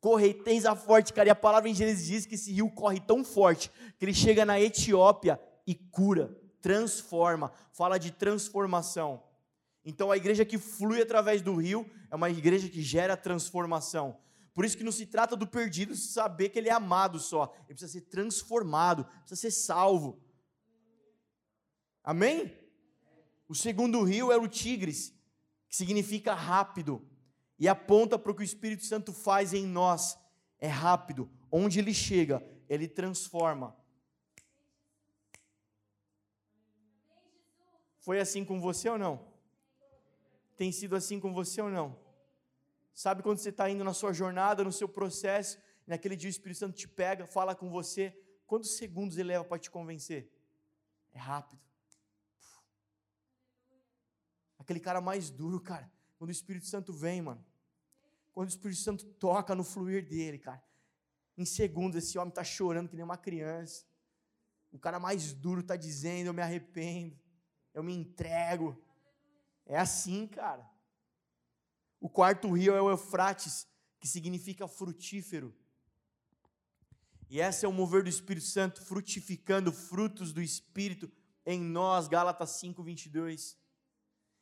[0.00, 1.28] correnteza forte, cara.
[1.28, 4.44] E a palavra em Gênesis diz que esse rio corre tão forte que ele chega
[4.44, 9.22] na Etiópia e cura, transforma, fala de transformação.
[9.84, 14.16] Então a igreja que flui através do rio é uma igreja que gera transformação.
[14.54, 17.74] Por isso que não se trata do perdido saber que ele é amado só, ele
[17.74, 20.20] precisa ser transformado, precisa ser salvo.
[22.02, 22.58] Amém?
[23.48, 25.14] O segundo rio é o Tigres,
[25.68, 27.06] que significa rápido
[27.58, 30.18] e aponta para o que o Espírito Santo faz em nós.
[30.58, 33.76] É rápido, onde ele chega, ele transforma.
[37.98, 39.28] Foi assim com você ou não?
[40.56, 42.09] Tem sido assim com você ou não?
[42.94, 46.58] Sabe quando você está indo na sua jornada, no seu processo, naquele dia o Espírito
[46.58, 50.30] Santo te pega, fala com você, quantos segundos ele leva para te convencer?
[51.12, 51.60] É rápido.
[54.58, 57.44] Aquele cara mais duro, cara, quando o Espírito Santo vem, mano,
[58.32, 60.62] quando o Espírito Santo toca no fluir dele, cara.
[61.36, 63.84] Em segundos, esse homem está chorando que nem uma criança.
[64.70, 67.18] O cara mais duro está dizendo: Eu me arrependo,
[67.74, 68.80] eu me entrego.
[69.66, 70.68] É assim, cara.
[72.00, 73.66] O quarto rio é o Eufrates,
[74.00, 75.54] que significa frutífero.
[77.28, 81.12] E esse é o mover do Espírito Santo, frutificando frutos do Espírito
[81.44, 83.59] em nós, Gálatas 5, 22.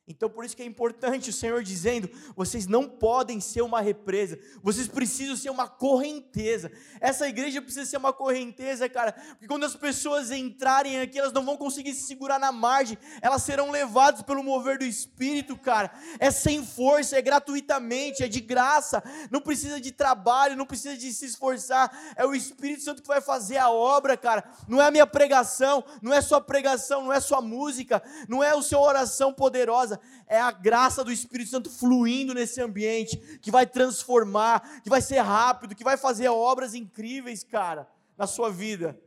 [0.09, 4.38] Então, por isso que é importante o Senhor dizendo: vocês não podem ser uma represa,
[4.62, 6.73] vocês precisam ser uma correnteza.
[6.99, 11.44] Essa igreja precisa ser uma correnteza, cara, porque quando as pessoas entrarem aqui, elas não
[11.44, 15.92] vão conseguir se segurar na margem, elas serão levadas pelo mover do Espírito, cara.
[16.18, 21.12] É sem força, é gratuitamente, é de graça, não precisa de trabalho, não precisa de
[21.12, 24.42] se esforçar, é o Espírito Santo que vai fazer a obra, cara.
[24.66, 28.51] Não é a minha pregação, não é sua pregação, não é sua música, não é
[28.51, 33.67] a sua oração poderosa é a graça do Espírito Santo fluindo nesse ambiente, que vai
[33.67, 39.01] transformar, que vai ser rápido, que vai fazer obras incríveis, cara, na sua vida.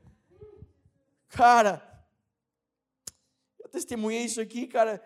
[1.29, 1.81] Cara,
[3.59, 5.01] eu testemunhei isso aqui, cara.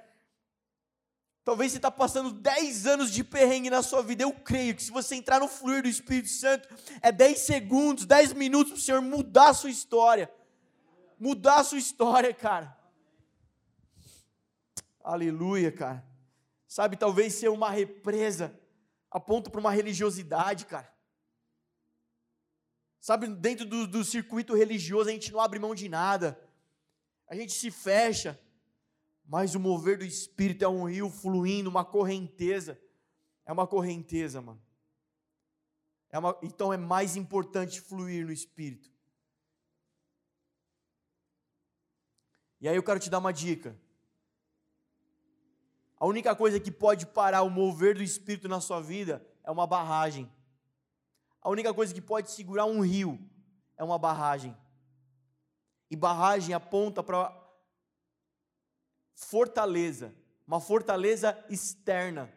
[1.43, 4.23] Talvez você está passando 10 anos de perrengue na sua vida.
[4.23, 6.67] Eu creio que se você entrar no fluir do Espírito Santo,
[7.03, 10.31] é 10 segundos, 10 minutos para o Senhor mudar a sua história.
[11.19, 12.74] Mudar a sua história, cara.
[15.05, 16.03] Aleluia, cara.
[16.67, 18.59] Sabe, talvez ser uma represa
[19.11, 20.91] aponta para uma religiosidade, cara.
[22.99, 26.41] Sabe, dentro do, do circuito religioso a gente não abre mão de nada.
[27.27, 28.41] A gente se fecha.
[29.23, 32.79] Mas o mover do Espírito é um rio fluindo, uma correnteza.
[33.45, 34.61] É uma correnteza, mano.
[36.09, 38.91] É uma, então é mais importante fluir no Espírito.
[42.59, 43.79] E aí eu quero te dar uma dica.
[46.05, 49.65] A única coisa que pode parar o mover do Espírito na sua vida é uma
[49.65, 50.31] barragem.
[51.41, 53.19] A única coisa que pode segurar um rio
[53.75, 54.55] é uma barragem.
[55.89, 57.35] E barragem aponta para
[59.15, 60.13] fortaleza,
[60.45, 62.31] uma fortaleza externa.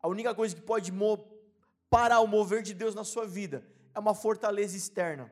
[0.00, 0.90] A única coisa que pode
[1.90, 3.62] parar o mover de Deus na sua vida
[3.94, 5.30] é uma fortaleza externa.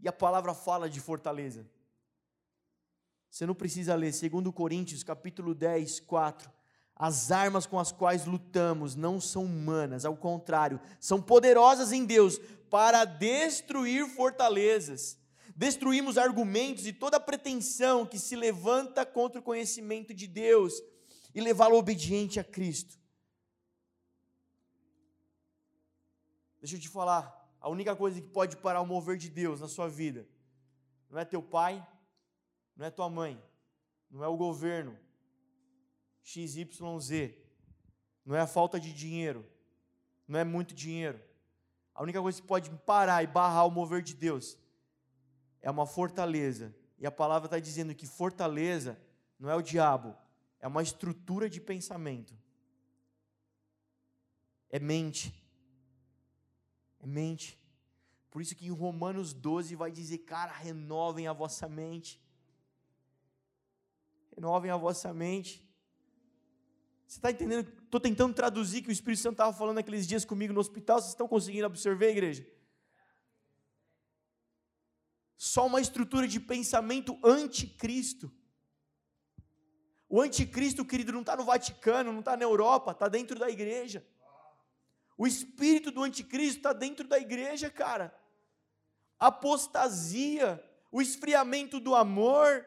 [0.00, 1.64] E a palavra fala de fortaleza.
[3.34, 6.48] Você não precisa ler, segundo Coríntios, capítulo 10, 4.
[6.94, 12.38] As armas com as quais lutamos não são humanas, ao contrário, são poderosas em Deus
[12.70, 15.18] para destruir fortalezas.
[15.56, 20.80] Destruímos argumentos e toda pretensão que se levanta contra o conhecimento de Deus
[21.34, 22.96] e levá-lo obediente a Cristo.
[26.60, 29.66] Deixa eu te falar, a única coisa que pode parar o mover de Deus na
[29.66, 30.24] sua vida
[31.10, 31.84] não é teu pai,
[32.76, 33.42] não é tua mãe,
[34.10, 34.98] não é o governo,
[36.22, 37.34] XYZ,
[38.24, 39.46] não é a falta de dinheiro,
[40.26, 41.20] não é muito dinheiro.
[41.94, 44.58] A única coisa que pode parar e barrar o mover de Deus
[45.60, 46.74] é uma fortaleza.
[46.98, 48.98] E a palavra está dizendo que fortaleza
[49.38, 50.16] não é o diabo,
[50.58, 52.34] é uma estrutura de pensamento.
[54.70, 55.32] É mente.
[56.98, 57.60] É mente.
[58.30, 62.20] Por isso que em Romanos 12 vai dizer, cara, renovem a vossa mente
[64.34, 65.64] renovem a vossa mente.
[67.06, 67.68] Você está entendendo?
[67.84, 70.98] Estou tentando traduzir que o Espírito Santo estava falando aqueles dias comigo no hospital.
[70.98, 72.46] Vocês estão conseguindo absorver, igreja?
[75.36, 78.32] Só uma estrutura de pensamento anticristo.
[80.08, 84.06] O anticristo, querido, não está no Vaticano, não está na Europa, está dentro da igreja.
[85.16, 88.16] O espírito do anticristo está dentro da igreja, cara.
[89.18, 92.66] Apostasia, o esfriamento do amor,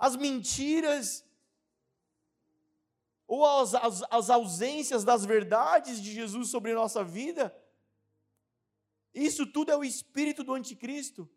[0.00, 1.22] as mentiras,
[3.26, 7.54] ou as, as, as ausências das verdades de Jesus sobre nossa vida,
[9.12, 11.28] isso tudo é o espírito do anticristo.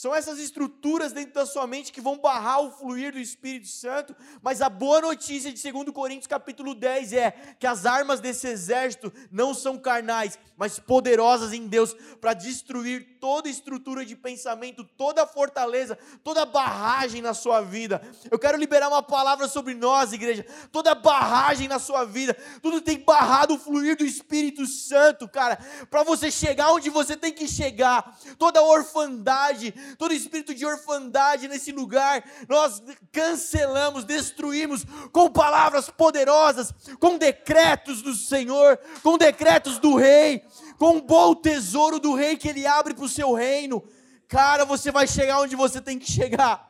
[0.00, 4.16] São essas estruturas dentro da sua mente que vão barrar o fluir do Espírito Santo,
[4.40, 9.12] mas a boa notícia de 2 Coríntios capítulo 10 é que as armas desse exército
[9.30, 15.98] não são carnais, mas poderosas em Deus para destruir toda estrutura de pensamento, toda fortaleza,
[16.24, 18.00] toda barragem na sua vida.
[18.30, 20.44] Eu quero liberar uma palavra sobre nós, igreja.
[20.72, 25.58] Toda barragem na sua vida, tudo tem barrado o fluir do Espírito Santo, cara,
[25.90, 28.18] para você chegar onde você tem que chegar.
[28.38, 37.18] Toda orfandade, todo espírito de orfandade nesse lugar, nós cancelamos, destruímos com palavras poderosas, com
[37.18, 40.44] decretos do Senhor, com decretos do Rei,
[40.78, 43.82] com o bom tesouro do Rei que Ele abre para o seu reino.
[44.28, 46.69] Cara, você vai chegar onde você tem que chegar.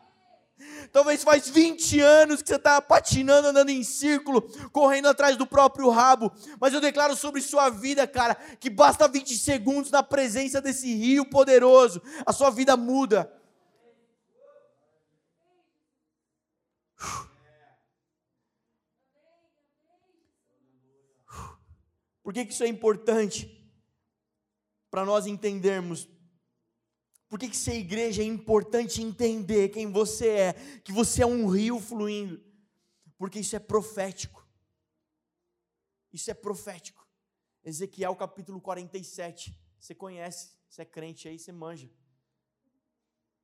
[0.92, 5.88] Talvez faz 20 anos que você está patinando, andando em círculo, correndo atrás do próprio
[5.90, 6.32] rabo.
[6.60, 11.24] Mas eu declaro sobre sua vida, cara, que basta 20 segundos na presença desse rio
[11.24, 13.32] poderoso, a sua vida muda.
[22.22, 23.60] Por que, que isso é importante?
[24.90, 26.08] Para nós entendermos
[27.30, 30.52] por que, que ser igreja é importante entender quem você é,
[30.82, 32.42] que você é um rio fluindo?
[33.16, 34.44] Porque isso é profético.
[36.12, 37.06] Isso é profético.
[37.62, 39.56] Ezequiel capítulo 47.
[39.78, 41.88] Você conhece, você é crente aí, você manja.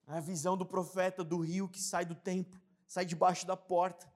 [0.05, 4.12] A visão do profeta do rio que sai do templo, sai debaixo da porta.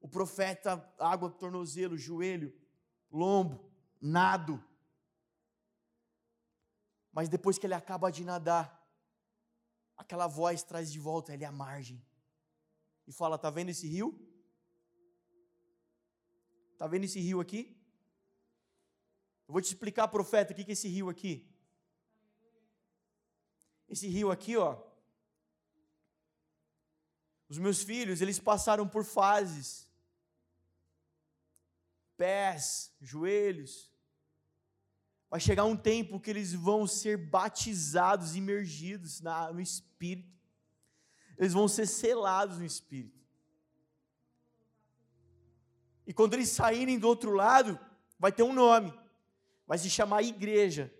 [0.00, 2.58] O profeta, água, tornozelo, joelho,
[3.10, 3.70] lombo,
[4.00, 4.64] nado.
[7.12, 8.77] Mas depois que ele acaba de nadar,
[10.08, 12.02] aquela voz traz de volta ele à margem.
[13.06, 14.08] e fala: Tá vendo esse rio?
[16.78, 17.76] Tá vendo esse rio aqui?
[19.46, 21.46] Eu vou te explicar, profeta, o que é esse rio aqui.
[23.86, 24.82] Esse rio aqui, ó.
[27.48, 29.86] Os meus filhos, eles passaram por fases.
[32.16, 33.87] Pés, joelhos.
[35.30, 40.38] Vai chegar um tempo que eles vão ser batizados, imergidos na, no Espírito
[41.38, 43.16] eles vão ser selados no Espírito.
[46.04, 47.78] E quando eles saírem do outro lado,
[48.18, 48.92] vai ter um nome,
[49.66, 50.92] vai se chamar igreja.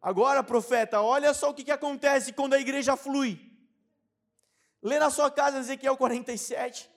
[0.00, 3.38] Agora, profeta, olha só o que, que acontece quando a igreja flui.
[4.80, 6.90] Lê na sua casa Ezequiel 47.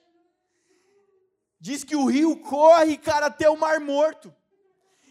[1.60, 4.34] Diz que o rio corre, cara, até o mar morto.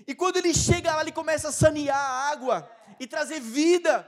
[0.08, 2.70] E quando ele chega lá, ele começa a sanear a água
[3.00, 4.08] e trazer vida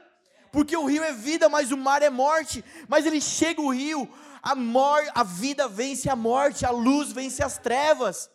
[0.52, 2.64] porque o rio é vida, mas o mar é morte.
[2.88, 4.10] Mas ele chega o rio,
[4.42, 8.30] a, mor a vida vence a morte, a luz vence as trevas.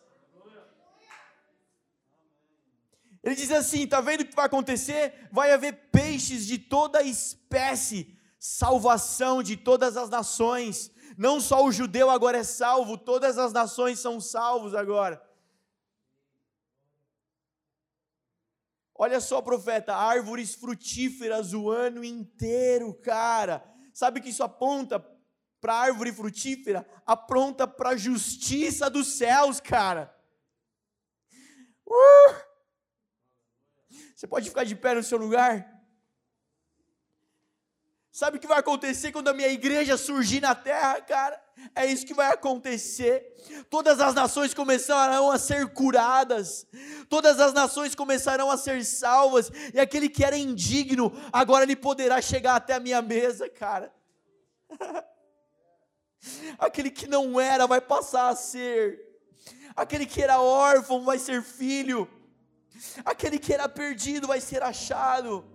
[3.22, 5.28] Ele diz assim: está vendo o que vai acontecer?
[5.30, 10.90] Vai haver peixes de toda espécie, salvação de todas as nações.
[11.17, 15.23] Não só o judeu agora é salvo, todas as nações são salvos agora.
[18.95, 23.65] Olha só, profeta, árvores frutíferas o ano inteiro, cara.
[23.93, 25.05] Sabe que isso aponta
[25.61, 26.87] para árvore frutífera?
[27.05, 30.15] Apronta para a justiça dos céus, cara.
[31.87, 32.53] Uh!
[34.15, 35.72] Você pode ficar de pé no seu lugar?
[38.13, 41.43] Sabe o que vai acontecer quando a minha igreja surgir na terra, cara?
[41.75, 43.25] É isso que vai acontecer.
[43.71, 46.67] Todas as nações começarão a ser curadas,
[47.09, 52.21] todas as nações começarão a ser salvas, e aquele que era indigno, agora ele poderá
[52.21, 53.91] chegar até a minha mesa, cara.
[56.59, 59.01] aquele que não era vai passar a ser,
[59.75, 62.07] aquele que era órfão vai ser filho,
[63.07, 65.51] aquele que era perdido vai ser achado.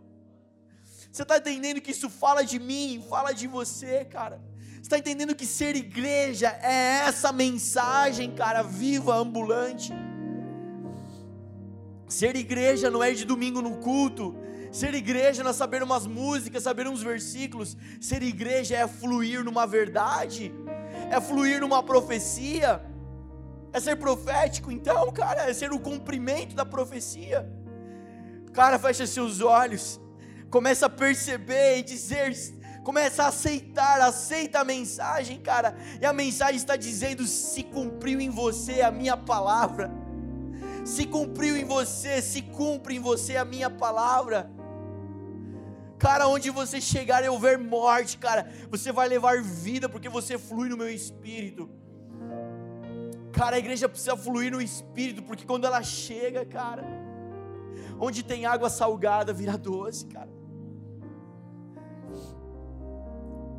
[1.11, 4.41] Você está entendendo que isso fala de mim, fala de você, cara?
[4.73, 9.91] Você está entendendo que ser igreja é essa mensagem, cara, viva, ambulante?
[12.07, 14.35] Ser igreja não é de domingo no culto.
[14.71, 17.75] Ser igreja não é saber umas músicas, saber uns versículos.
[17.99, 20.53] Ser igreja é fluir numa verdade,
[21.09, 22.81] é fluir numa profecia,
[23.73, 27.49] é ser profético, então, cara, é ser o cumprimento da profecia.
[28.53, 29.99] Cara, fecha seus olhos
[30.49, 32.33] começa a perceber e dizer,
[32.83, 38.29] começa a aceitar, aceita a mensagem, cara, e a mensagem está dizendo: se cumpriu em
[38.29, 39.91] você a minha palavra,
[40.85, 44.49] se cumpriu em você, se cumpre em você a minha palavra.
[45.99, 50.69] Cara, onde você chegar e houver morte, cara, você vai levar vida porque você flui
[50.69, 51.69] no meu espírito.
[53.33, 56.83] Cara, a igreja precisa fluir no espírito, porque quando ela chega, cara,
[57.99, 60.36] onde tem água salgada vira doce, cara.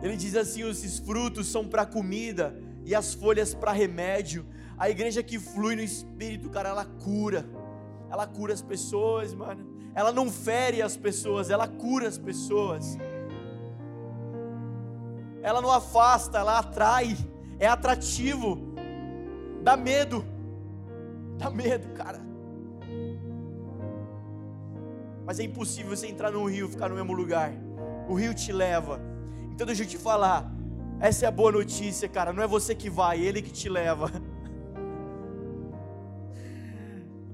[0.02, 4.46] Ele diz assim: os frutos são para comida e as folhas para remédio.
[4.76, 7.44] A igreja que flui no espírito, cara, ela cura.
[8.10, 9.66] Ela cura as pessoas, mano.
[9.94, 12.96] Ela não fere as pessoas, ela cura as pessoas.
[15.42, 17.16] Ela não afasta, ela atrai.
[17.58, 18.58] É atrativo.
[19.62, 20.24] Dá medo.
[21.36, 22.20] Dá medo, cara.
[25.26, 27.52] Mas é impossível você entrar num rio e ficar no mesmo lugar.
[28.08, 29.17] O rio te leva
[29.58, 30.48] então deixa eu te falar,
[31.00, 32.32] essa é a boa notícia, cara.
[32.32, 34.08] Não é você que vai, é ele que te leva.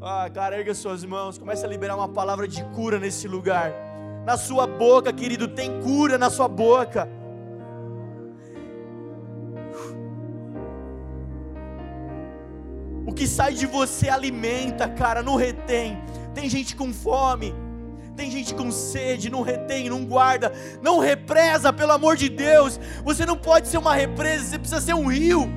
[0.06, 3.72] Ah, cara, erga suas mãos, comece a liberar uma palavra de cura nesse lugar.
[4.26, 7.08] Na sua boca, querido, tem cura na sua boca.
[13.06, 15.96] O que sai de você alimenta, cara, não retém.
[16.34, 17.54] Tem gente com fome,
[18.16, 22.78] tem gente com sede, não retém, não guarda, não represa, pelo amor de Deus.
[23.04, 25.50] Você não pode ser uma represa, você precisa ser um rio.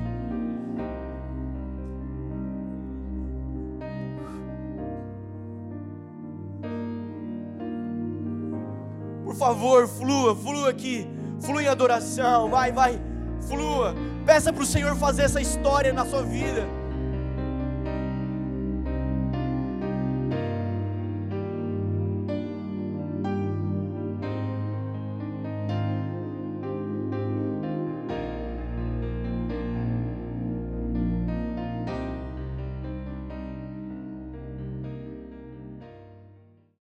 [9.24, 11.08] Por favor, flua, flua aqui,
[11.40, 13.00] flua em adoração, vai, vai,
[13.46, 13.94] flua.
[14.26, 16.77] Peça para o Senhor fazer essa história na sua vida.